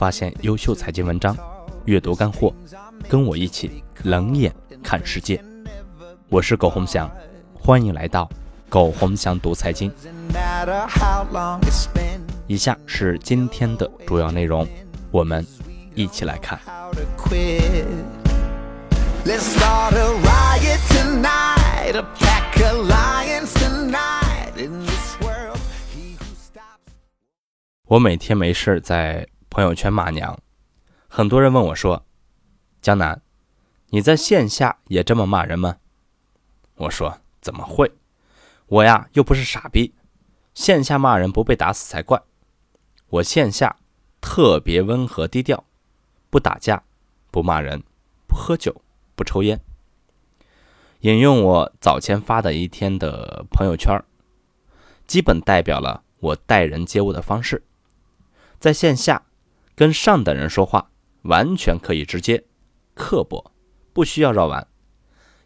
[0.00, 1.36] 发现优秀财经文章，
[1.84, 2.54] 阅读干货，
[3.06, 4.50] 跟我一起冷眼
[4.82, 5.44] 看世界。
[6.30, 7.06] 我是苟洪翔，
[7.52, 8.26] 欢迎来到
[8.70, 9.92] 苟洪翔读财经。
[12.46, 14.66] 以下是今天的主要内容，
[15.10, 15.46] 我们
[15.94, 16.58] 一起来看。
[27.84, 30.38] 我每天没事在朋友圈骂娘，
[31.08, 32.06] 很多人问我说
[32.80, 33.20] ：“江南，
[33.88, 35.78] 你在线下也这么骂人吗？”
[36.76, 37.92] 我说：“怎么会？
[38.66, 39.92] 我呀又不是傻逼，
[40.54, 42.22] 线下骂人不被打死才怪。
[43.08, 43.76] 我线下
[44.20, 45.64] 特别温和低调，
[46.30, 46.84] 不打架，
[47.32, 47.82] 不骂人，
[48.28, 48.80] 不喝酒，
[49.16, 49.60] 不抽烟。”
[51.00, 54.00] 引用我早前发的一天的朋友圈，
[55.08, 57.64] 基本代表了我待人接物的方式。
[58.60, 59.24] 在线下，
[59.80, 60.90] 跟上等人说话，
[61.22, 62.44] 完全可以直接、
[62.92, 63.50] 刻薄，
[63.94, 64.68] 不需要绕弯，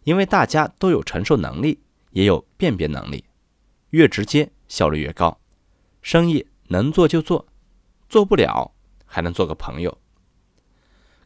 [0.02, 3.24] 因为大家都有承受能力，也有辨别能力，
[3.90, 5.38] 越直接效率越高，
[6.02, 7.46] 生意能做就做，
[8.08, 8.74] 做不了
[9.06, 9.98] 还能做个朋友。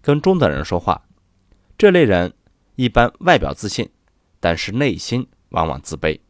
[0.02, 1.08] 跟中等人说话，
[1.78, 2.34] 这类人
[2.74, 3.90] 一般外表自信，
[4.38, 6.20] 但是内心往往自卑，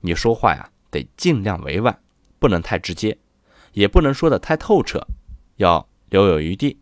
[0.00, 1.96] 你说话呀得尽量委婉，
[2.40, 3.16] 不能太直接。
[3.74, 5.06] 也不能说的太透彻，
[5.58, 6.78] 要留有余地，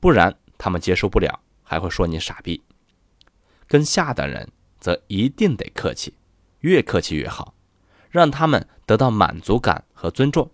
[0.00, 2.62] 不然他们接受不了，还会说你傻逼。
[3.66, 6.14] 跟下等人则一定得客气，
[6.60, 7.54] 越客气越好，
[8.10, 10.50] 让他们得到满足感和尊重，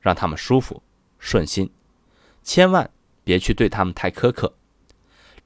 [0.00, 0.82] 让他们舒服
[1.18, 1.70] 顺心，
[2.42, 2.90] 千万
[3.24, 4.54] 别去对他们太苛刻。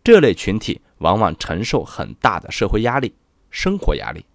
[0.02, 3.14] 这类群体往往承受很大的社会压力、
[3.50, 4.26] 生活压力，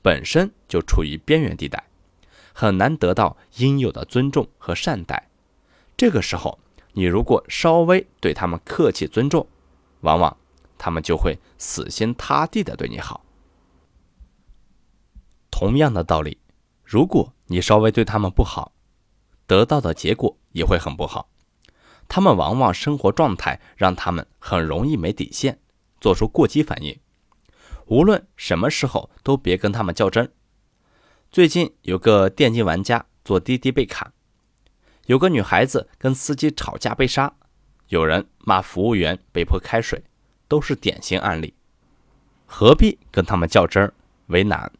[0.00, 1.84] 本身就处于边缘地带。
[2.54, 5.28] 很难得到应有的尊重和善待，
[5.96, 6.58] 这个时候，
[6.98, 9.46] 你如果稍微对他们客气尊重，
[10.00, 10.36] 往往
[10.76, 13.24] 他们就会死心塌地的对你好。
[15.48, 16.38] 同样的道理，
[16.82, 18.72] 如果你稍微对他们不好，
[19.46, 21.30] 得到的结果也会很不好。
[22.08, 25.60] 他们往往生活状态让他们很容易没底线，
[26.00, 26.98] 做出过激反应。
[27.86, 30.32] 无论什么时候，都别跟他们较真。
[31.30, 34.12] 最近有个电竞玩家坐滴滴被砍，
[35.08, 37.32] 有个女孩子跟司机吵架被杀，
[37.88, 40.04] 有人骂服务员被泼开水，
[40.46, 41.54] 都是典型案例。
[42.44, 43.94] 何必跟他们较真儿、
[44.26, 44.70] 为难？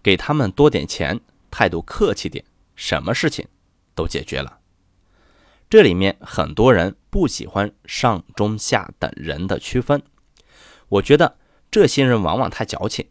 [0.00, 1.20] 给他们多点钱，
[1.50, 2.44] 态度客气点，
[2.76, 3.48] 什么事情
[3.96, 4.60] 都解决了。
[5.68, 10.00] 这里面很多人不喜欢上中下等人的区分，
[10.90, 11.38] 我觉得
[11.72, 13.08] 这些人往往太矫情。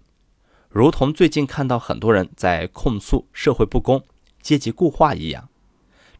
[0.69, 4.05] 如同最近看到很多人在控诉社会不公、
[4.41, 5.49] 阶级固化一样，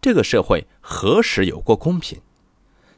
[0.01, 2.19] 这个社会何时有过公平？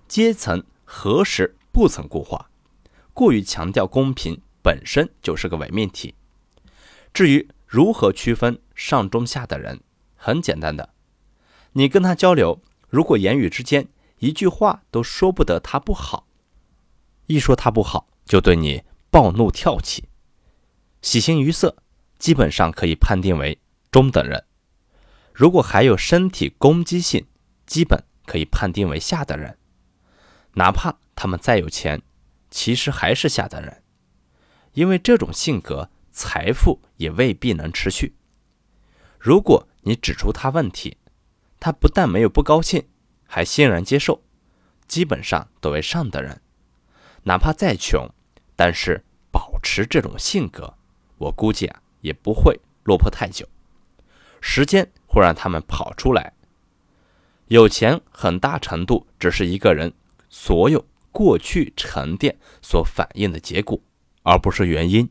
[0.07, 2.49] 阶层何时不曾固化？
[3.13, 6.15] 过于强调公平本身就是个伪命题。
[7.13, 9.81] 至于如何区分上中下的人，
[10.15, 10.93] 很简单的，
[11.73, 13.89] 你跟他交流，如果言语之间
[14.19, 16.25] 一句话都说不得他不好，
[17.27, 18.81] 一说他不好就对你
[19.11, 20.05] 暴怒跳起。
[21.01, 21.75] 喜形于色，
[22.17, 23.59] 基本上可以判定为
[23.91, 24.39] 中等人；
[25.33, 27.25] 如果还有身体攻击性，
[27.65, 29.57] 基本可以判定为下等人。
[30.53, 32.01] 哪怕他们再有钱，
[32.51, 33.81] 其实还是下等人，
[34.73, 38.13] 因为这种性格，财富也未必能持续。
[39.19, 40.97] 如果你指出他问题，
[41.59, 42.87] 他不但没有不高兴，
[43.25, 44.21] 还欣然接受，
[44.87, 46.41] 基本上都为上等人。
[47.23, 48.07] 哪怕再穷，
[48.55, 50.75] 但是保持这种性格。
[51.17, 53.47] 我估计啊，也不会落魄太久，
[54.41, 56.33] 时间会让他们跑出来。
[57.49, 59.93] 有钱很大程度只是一个人
[60.27, 63.79] 所有过去沉淀所反映的结果，
[64.23, 65.07] 而不是原因。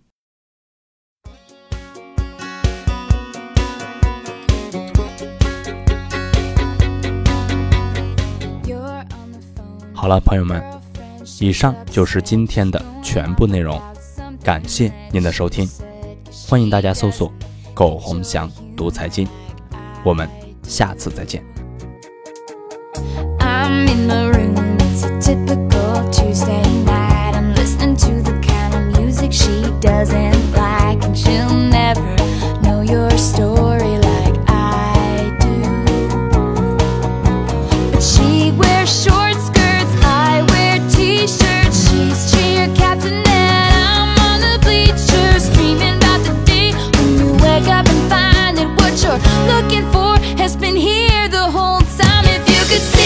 [9.95, 10.61] 好了，朋友们，
[11.39, 13.81] 以上就是今天的全部内容，
[14.43, 15.65] 感谢您的收听。
[16.49, 17.33] 欢迎大家搜索
[17.73, 19.29] “苟洪祥读财经”，
[20.05, 20.29] 我们
[20.63, 21.43] 下次再见。
[23.39, 27.35] I'm in the room, it's a typical Tuesday night.
[27.35, 30.42] I'm listening to the kind of music she doesn't.
[52.73, 53.02] could see